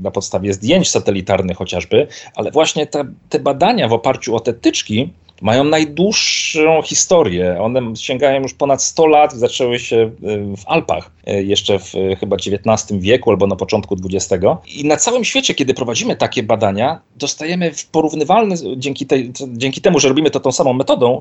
[0.00, 5.10] na podstawie zdjęć satelitarnych chociażby, ale właśnie te, te badania w oparciu o te tyczki
[5.42, 7.56] mają najdłuższą historię.
[7.60, 10.10] One sięgają już ponad 100 lat, zaczęły się y,
[10.56, 14.44] w Alpach y, jeszcze w y, chyba XIX wieku albo na początku XX.
[14.74, 20.08] I na całym świecie, kiedy prowadzimy takie badania, dostajemy porównywalne, dzięki, tej, dzięki temu, że
[20.08, 21.20] robimy to tą samą metodą,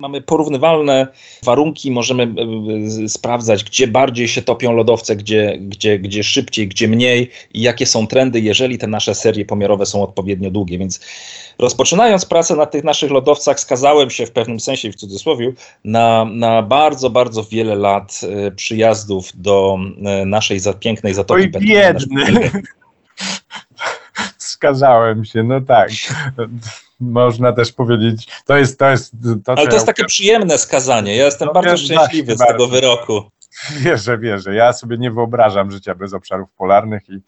[0.00, 1.06] Mamy porównywalne
[1.42, 6.88] warunki, możemy e, e, sprawdzać, gdzie bardziej się topią lodowce, gdzie, gdzie, gdzie szybciej, gdzie
[6.88, 10.78] mniej i jakie są trendy, jeżeli te nasze serie pomiarowe są odpowiednio długie.
[10.78, 11.00] Więc
[11.58, 15.52] rozpoczynając pracę na tych naszych lodowcach, skazałem się w pewnym sensie, w cudzysłowie,
[15.84, 19.78] na, na bardzo, bardzo wiele lat e, przyjazdów do
[20.26, 22.50] naszej pięknej Zatoki Oj, biedny!
[24.38, 25.90] Skazałem się, no tak
[27.00, 29.12] można też powiedzieć, to jest to jest
[29.44, 31.16] to, Ale to jest takie przyjemne skazanie.
[31.16, 33.30] Ja jestem no, bardzo szczęśliwy z tego wyroku.
[33.84, 34.54] Wierzę, wierzę.
[34.54, 37.20] Ja sobie nie wyobrażam życia bez obszarów polarnych i,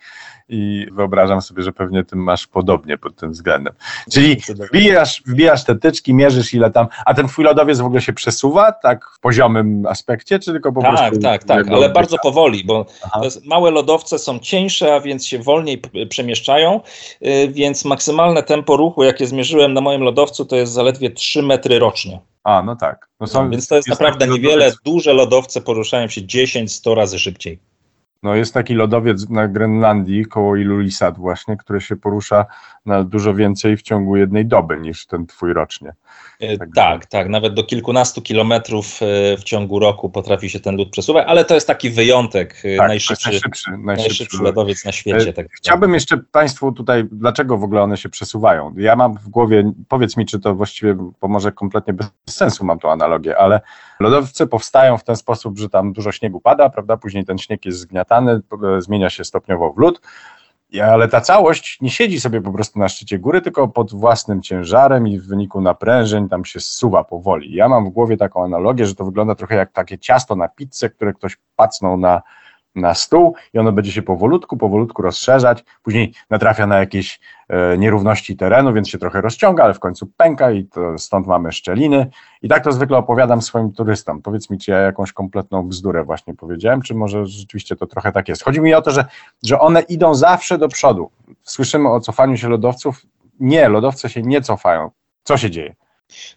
[0.49, 3.75] i wyobrażam sobie, że pewnie tym masz podobnie pod tym względem.
[4.13, 4.37] Czyli
[4.73, 8.73] wbijasz, wbijasz te tyczki, mierzysz ile tam, a ten twój lodowiec w ogóle się przesuwa,
[8.73, 11.21] tak w poziomym aspekcie, czy tylko po tak, prostu...
[11.21, 12.87] Tak, tak, tak, ale bardzo powoli, bo
[13.45, 16.81] małe lodowce są cieńsze, a więc się wolniej przemieszczają,
[17.27, 21.79] y, więc maksymalne tempo ruchu, jakie zmierzyłem na moim lodowcu, to jest zaledwie 3 metry
[21.79, 22.21] rocznie.
[22.45, 23.09] A, no tak.
[23.21, 24.73] No są, więc to jest, jest naprawdę niewiele.
[24.85, 27.59] Duże lodowce poruszają się 10-100 razy szybciej.
[28.23, 32.47] No jest taki lodowiec na Grenlandii koło Ilulissat właśnie, który się porusza
[32.87, 35.93] na dużo więcej w ciągu jednej doby niż ten twój rocznie.
[36.41, 40.77] E, tak, tak, tak, nawet do kilkunastu kilometrów e, w ciągu roku potrafi się ten
[40.77, 44.93] lód przesuwać, ale to jest taki wyjątek, e, tak, najszybszy, najszybszy, najszybszy, najszybszy lodowiec na
[44.93, 45.33] świecie.
[45.33, 48.75] Tak Chciałbym jeszcze Państwu tutaj, dlaczego w ogóle one się przesuwają.
[48.77, 52.79] Ja mam w głowie, powiedz mi, czy to właściwie, bo może kompletnie bez sensu mam
[52.79, 53.61] tą analogię, ale
[54.01, 57.79] lodowce powstają w ten sposób, że tam dużo śniegu pada, prawda, później ten śnieg jest
[57.79, 58.41] zgniatany,
[58.79, 60.01] zmienia się stopniowo w lód,
[60.83, 65.09] ale ta całość nie siedzi sobie po prostu na szczycie góry, tylko pod własnym ciężarem
[65.09, 67.55] i w wyniku naprężeń tam się zsuwa powoli.
[67.55, 70.91] Ja mam w głowie taką analogię, że to wygląda trochę jak takie ciasto na pizzę,
[70.91, 72.23] które ktoś pacnął na,
[72.75, 78.37] na stół i ono będzie się powolutku, powolutku rozszerzać, później natrafia na jakieś e, nierówności
[78.37, 82.11] terenu, więc się trochę rozciąga, ale w końcu pęka i stąd mamy szczeliny
[82.43, 84.23] i tak to zwykle opowiadam swoim turystom.
[84.23, 88.29] Powiedz mi, czy ja jakąś kompletną bzdurę właśnie powiedziałem, czy może rzeczywiście to trochę tak
[88.29, 88.43] jest.
[88.43, 89.05] Chodzi mi o to, że,
[89.45, 91.11] że one idą zawsze do przodu.
[91.43, 93.03] Słyszymy o cofaniu się lodowców.
[93.41, 94.91] Nie, lodowce się nie cofają.
[95.23, 95.75] Co się dzieje?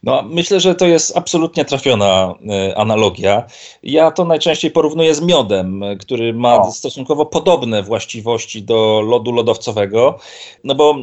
[0.04, 3.44] No, myślę, że to jest absolutnie trafiona e, analogia.
[3.84, 6.72] Ja to najczęściej porównuję z miodem, który ma o.
[6.72, 10.20] stosunkowo podobne właściwości do lodu lodowcowego.
[10.64, 10.96] No bo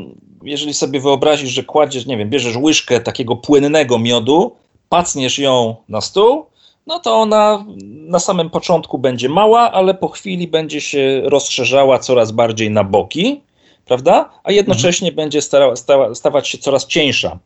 [0.45, 4.57] jeżeli sobie wyobrazisz, że kładziesz, nie wiem, bierzesz łyżkę takiego płynnego miodu,
[4.89, 6.47] pacniesz ją na stół,
[6.87, 12.33] no to ona na samym początku będzie mała, ale po chwili będzie się rozszerzała coraz
[12.33, 13.41] bardziej na boki,
[13.85, 14.31] prawda?
[14.45, 15.17] A jednocześnie mhm.
[15.17, 17.39] będzie stara, stała, stawać się coraz cieńsza.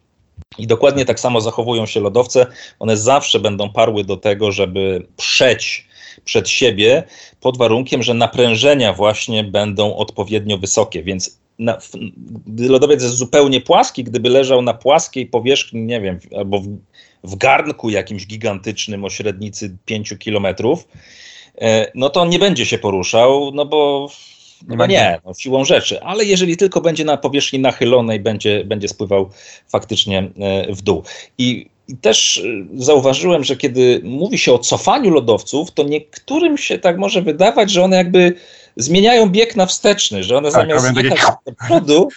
[0.58, 2.46] I dokładnie tak samo zachowują się lodowce.
[2.78, 5.86] One zawsze będą parły do tego, żeby przeć
[6.24, 7.02] przed siebie
[7.40, 11.02] pod warunkiem, że naprężenia właśnie będą odpowiednio wysokie.
[11.02, 11.78] Więc na,
[12.46, 16.68] gdy lodowiec jest zupełnie płaski, gdyby leżał na płaskiej powierzchni, nie wiem, albo w,
[17.24, 20.88] w garnku jakimś gigantycznym o średnicy 5 kilometrów,
[21.60, 24.08] e, no to on nie będzie się poruszał, no bo
[24.68, 29.30] no nie, no, siłą rzeczy, ale jeżeli tylko będzie na powierzchni nachylonej, będzie, będzie spływał
[29.68, 31.02] faktycznie e, w dół.
[31.38, 36.78] I, I też e, zauważyłem, że kiedy mówi się o cofaniu lodowców, to niektórym się
[36.78, 38.34] tak może wydawać, że one jakby
[38.76, 42.08] zmieniają bieg na wsteczny, że one tak, zamiast jechać do przodu,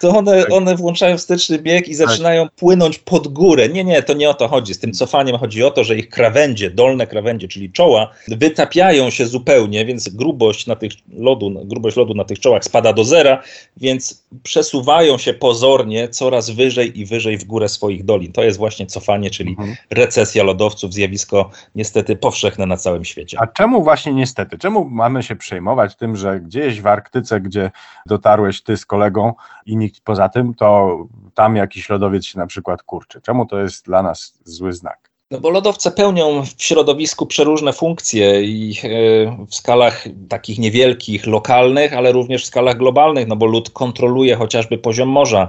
[0.00, 0.52] to one, tak.
[0.52, 2.08] one włączają wsteczny bieg i tak.
[2.08, 3.68] zaczynają płynąć pod górę.
[3.68, 4.74] Nie, nie, to nie o to chodzi.
[4.74, 9.26] Z tym cofaniem chodzi o to, że ich krawędzie, dolne krawędzie, czyli czoła, wytapiają się
[9.26, 13.42] zupełnie, więc grubość, na tych lodu, grubość lodu na tych czołach spada do zera,
[13.76, 18.32] więc przesuwają się pozornie coraz wyżej i wyżej w górę swoich dolin.
[18.32, 19.76] To jest właśnie cofanie, czyli mhm.
[19.90, 23.38] recesja lodowców, zjawisko niestety powszechne na całym świecie.
[23.40, 24.58] A czemu właśnie niestety?
[24.58, 27.70] Czemu mamy się przejmować tym, że gdzieś w Arktyce, gdzie
[28.06, 29.34] dotarłeś ty z kolegą
[29.66, 30.98] i nikt poza tym, to
[31.34, 33.20] tam jakiś lodowiec się na przykład kurczy.
[33.20, 35.10] Czemu to jest dla nas zły znak?
[35.30, 41.92] No bo lodowce pełnią w środowisku przeróżne funkcje i e, w skalach takich niewielkich, lokalnych,
[41.92, 45.48] ale również w skalach globalnych, no bo lód kontroluje chociażby poziom morza.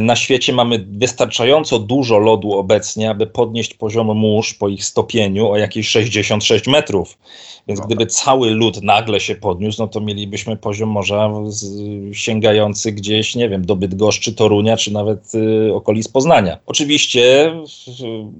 [0.00, 5.56] Na świecie mamy wystarczająco dużo lodu obecnie, aby podnieść poziom mórz po ich stopieniu o
[5.56, 7.18] jakieś 66 metrów.
[7.68, 8.12] Więc no gdyby tak.
[8.12, 11.30] cały lód nagle się podniósł, no to mielibyśmy poziom morza
[12.12, 16.58] sięgający gdzieś, nie wiem, do Bydgoszczy, Torunia, czy nawet y, okolic Poznania.
[16.66, 17.62] Oczywiście y,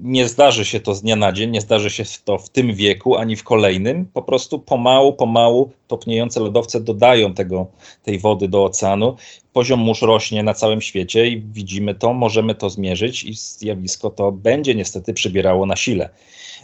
[0.03, 3.15] nie zdarzy się to z dnia na dzień, nie zdarzy się to w tym wieku,
[3.15, 4.05] ani w kolejnym.
[4.13, 7.67] Po prostu pomału, pomału topniejące lodowce dodają tego,
[8.03, 9.15] tej wody do oceanu.
[9.57, 14.31] Poziom mórz rośnie na całym świecie i widzimy to, możemy to zmierzyć i zjawisko to
[14.31, 16.09] będzie niestety przybierało na sile.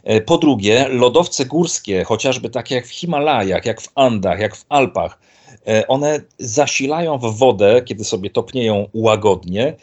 [0.04, 4.66] E, po drugie, lodowce górskie, chociażby takie jak w Himalajach, jak w Andach, jak w
[4.70, 5.20] Alpach,
[5.68, 9.76] e, one zasilają w wodę, kiedy sobie topnieją łagodnie,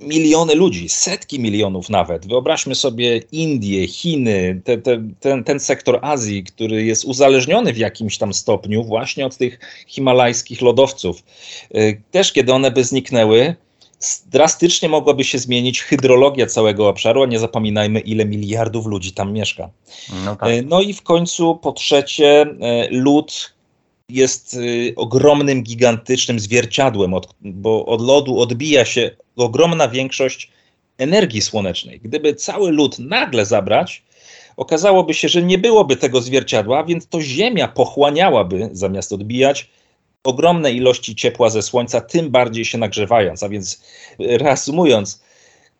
[0.00, 2.26] miliony ludzi, setki milionów nawet.
[2.26, 8.18] Wyobraźmy sobie Indie, Chiny, te, te, ten, ten sektor Azji, który jest uzależniony w jakimś
[8.18, 11.22] tam stopniu właśnie od tych himalajskich lodowców.
[11.74, 13.56] E, też kiedy one by zniknęły,
[14.26, 19.70] drastycznie mogłaby się zmienić hydrologia całego obszaru, a nie zapominajmy, ile miliardów ludzi tam mieszka.
[20.24, 20.48] No, tak.
[20.48, 23.55] E, no i w końcu, po trzecie, e, lód
[24.08, 30.50] jest e, ogromnym, gigantycznym zwierciadłem, bo od lodu odbija się ogromna większość
[30.98, 32.00] energii słonecznej.
[32.00, 34.02] Gdyby cały lód nagle zabrać,
[34.56, 39.70] okazałoby się, że nie byłoby tego zwierciadła, więc to Ziemia pochłaniałaby, zamiast odbijać,
[40.24, 43.42] ogromne ilości ciepła ze słońca, tym bardziej się nagrzewając.
[43.42, 43.82] A więc
[44.18, 45.22] reasumując,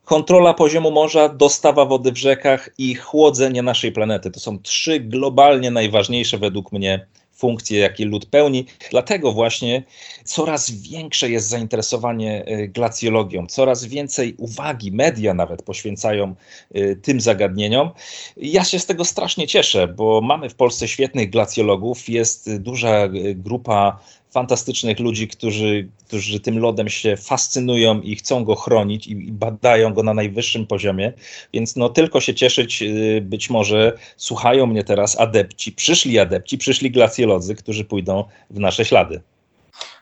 [0.04, 4.30] kontrola poziomu morza, dostawa wody w rzekach i chłodzenie naszej planety.
[4.30, 7.06] To są trzy globalnie najważniejsze według mnie
[7.36, 8.66] funkcje, jakie lud pełni.
[8.90, 9.82] Dlatego właśnie
[10.24, 16.34] coraz większe jest zainteresowanie e, glacjologią, coraz więcej uwagi media nawet poświęcają
[16.74, 17.90] e, tym zagadnieniom.
[18.36, 23.10] Ja się z tego strasznie cieszę, bo mamy w Polsce świetnych glacjologów, jest duża e,
[23.34, 23.98] grupa
[24.36, 29.94] fantastycznych ludzi, którzy, którzy tym lodem się fascynują i chcą go chronić i, i badają
[29.94, 31.12] go na najwyższym poziomie.
[31.52, 36.90] Więc no tylko się cieszyć, y, być może słuchają mnie teraz adepci, przyszli adepci, przyszli
[36.90, 39.20] glacjolodzy, którzy pójdą w nasze ślady.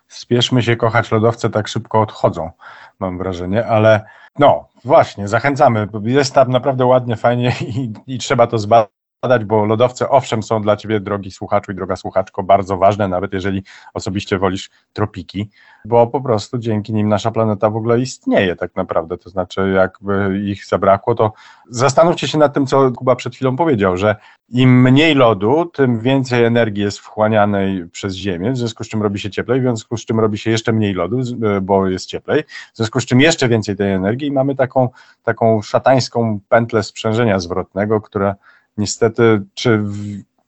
[0.08, 2.50] Spieszmy się kochać lodowce, tak szybko odchodzą,
[2.98, 4.04] mam wrażenie, ale
[4.38, 5.88] no właśnie, zachęcamy.
[6.04, 8.93] Jest tam naprawdę ładnie, fajnie i, i trzeba to zbadać
[9.28, 13.32] badać, bo lodowce owszem są dla ciebie, drogi słuchaczu i droga słuchaczko, bardzo ważne, nawet
[13.32, 13.62] jeżeli
[13.94, 15.50] osobiście wolisz tropiki,
[15.84, 19.18] bo po prostu dzięki nim nasza planeta w ogóle istnieje tak naprawdę.
[19.18, 21.32] To znaczy, jakby ich zabrakło, to
[21.70, 24.16] zastanówcie się nad tym, co Kuba przed chwilą powiedział, że
[24.48, 29.18] im mniej lodu, tym więcej energii jest wchłanianej przez Ziemię, w związku z czym robi
[29.18, 31.20] się cieplej, w związku z czym robi się jeszcze mniej lodu,
[31.62, 34.88] bo jest cieplej, w związku z czym jeszcze więcej tej energii i mamy taką,
[35.22, 38.34] taką szatańską pętlę sprzężenia zwrotnego, która
[38.76, 39.84] niestety, czy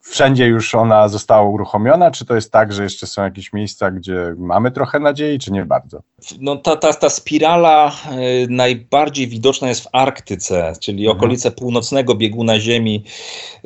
[0.09, 4.35] wszędzie już ona została uruchomiona, czy to jest tak, że jeszcze są jakieś miejsca, gdzie
[4.37, 6.01] mamy trochę nadziei, czy nie bardzo?
[6.39, 7.91] No ta, ta, ta spirala
[8.43, 11.17] y, najbardziej widoczna jest w Arktyce, czyli mhm.
[11.17, 13.03] okolice północnego bieguna Ziemi.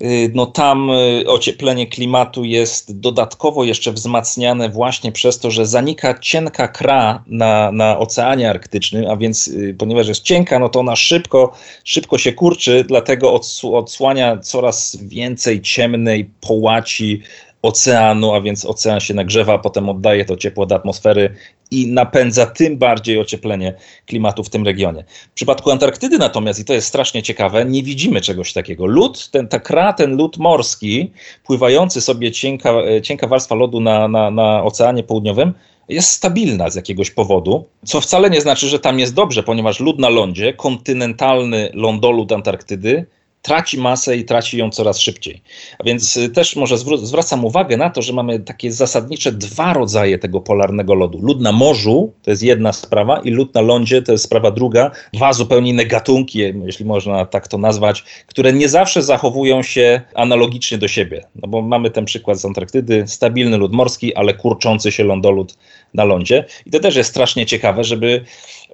[0.02, 6.20] Y, no tam y, ocieplenie klimatu jest dodatkowo jeszcze wzmacniane właśnie przez to, że zanika
[6.20, 11.54] cienka kra na, na Oceanie Arktycznym, a więc ponieważ jest cienka, no to ona szybko,
[11.84, 17.22] szybko się kurczy, dlatego odsłania coraz więcej ciemnej połaci
[17.62, 21.36] oceanu, a więc ocean się nagrzewa, potem oddaje to ciepło do atmosfery
[21.72, 23.74] i napędza tym bardziej ocieplenie
[24.06, 25.04] klimatu w tym regionie.
[25.32, 28.86] W przypadku Antarktydy natomiast, i to jest strasznie ciekawe, nie widzimy czegoś takiego.
[28.86, 31.12] Lód, ten, ta kra, ten lód morski,
[31.44, 32.74] pływający sobie cienka,
[33.04, 35.54] cienka warstwa lodu na, na, na Oceanie Południowym,
[35.90, 40.00] jest stabilna z jakiegoś powodu, co wcale nie znaczy, że tam jest dobrze, ponieważ lód
[40.00, 43.06] na lądzie, kontynentalny lądolód Antarktydy,
[43.42, 45.42] traci masę i traci ją coraz szybciej.
[45.80, 50.20] A więc y, też może zwracam uwagę na to, że mamy takie zasadnicze dwa rodzaje
[50.20, 51.20] tego polarnego lodu.
[51.22, 54.92] Lód na morzu to jest jedna sprawa i lód na lądzie to jest sprawa druga.
[55.14, 60.78] Dwa zupełnie inne gatunki, jeśli można tak to nazwać, które nie zawsze zachowują się analogicznie
[60.78, 61.26] do siebie.
[61.36, 65.58] No bo mamy ten przykład z Antarktydy, stabilny lód morski, ale kurczący się lądolód
[65.94, 66.46] na lądzie.
[66.66, 68.26] I to też jest strasznie ciekawe, żeby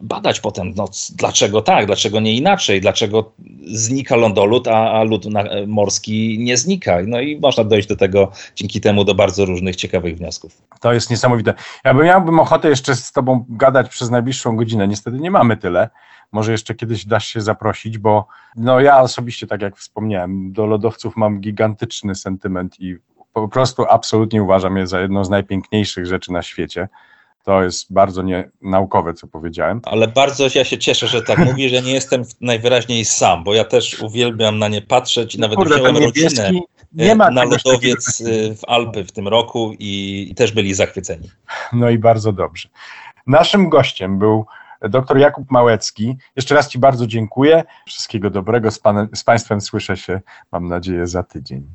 [0.01, 3.31] badać potem, no, dlaczego tak, dlaczego nie inaczej, dlaczego
[3.65, 6.97] znika lądolód, a, a lód na, morski nie znika.
[7.07, 10.61] No i można dojść do tego dzięki temu do bardzo różnych ciekawych wniosków.
[10.81, 11.53] To jest niesamowite.
[11.85, 14.87] Ja bym miałbym ochotę jeszcze z Tobą gadać przez najbliższą godzinę.
[14.87, 15.89] Niestety nie mamy tyle.
[16.31, 21.17] Może jeszcze kiedyś dasz się zaprosić, bo no ja osobiście, tak jak wspomniałem, do lodowców
[21.17, 22.97] mam gigantyczny sentyment i
[23.33, 26.87] po prostu absolutnie uważam je za jedną z najpiękniejszych rzeczy na świecie.
[27.47, 29.81] To jest bardzo nie naukowe, co powiedziałem.
[29.83, 33.63] Ale bardzo ja się cieszę, że tak mówisz, że nie jestem najwyraźniej sam, bo ja
[33.63, 36.51] też uwielbiam na nie patrzeć i nawet Kurde, wziąłem rodzinę
[36.93, 41.29] nie ma na lodowiec y, w Alpy w tym roku i, i też byli zachwyceni.
[41.73, 42.69] No i bardzo dobrze.
[43.27, 44.45] Naszym gościem był
[44.81, 46.17] dr Jakub Małecki.
[46.35, 47.63] Jeszcze raz Ci bardzo dziękuję.
[47.85, 48.71] Wszystkiego dobrego.
[48.71, 50.21] Z, panem, z Państwem słyszę się,
[50.51, 51.67] mam nadzieję, za tydzień.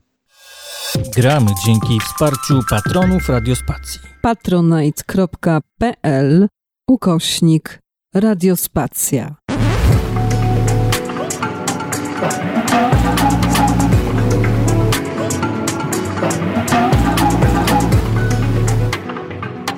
[0.98, 4.00] Gramy dzięki wsparciu patronów Radiospacji.
[4.22, 6.48] patronite.pl
[6.88, 7.78] ukośnik
[8.14, 9.34] Radiospacja.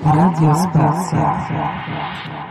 [0.05, 2.43] Radiospacja.